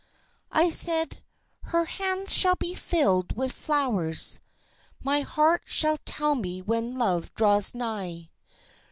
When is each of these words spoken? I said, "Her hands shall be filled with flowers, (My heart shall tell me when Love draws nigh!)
I 0.51 0.71
said, 0.71 1.21
"Her 1.65 1.85
hands 1.85 2.33
shall 2.35 2.55
be 2.55 2.73
filled 2.73 3.37
with 3.37 3.51
flowers, 3.51 4.39
(My 4.99 5.19
heart 5.21 5.61
shall 5.65 5.99
tell 6.05 6.33
me 6.33 6.59
when 6.63 6.97
Love 6.97 7.31
draws 7.35 7.75
nigh!) 7.75 8.31